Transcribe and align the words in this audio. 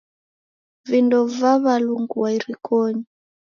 Vindo 0.89 1.19
vaw'alungua 1.39 2.27
irikonyi. 2.37 3.01